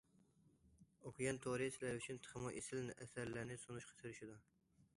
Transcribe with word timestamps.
ئوكيان 1.09 1.35
تورى 1.43 1.67
سىلەر 1.75 1.99
ئۈچۈن 1.99 2.21
تېخىمۇ 2.27 2.55
ئېسىل 2.61 2.89
ئەسەرلەرنى 2.95 3.61
سۇنۇشقا 3.65 4.01
تىرىشىدۇ!! 4.01 4.39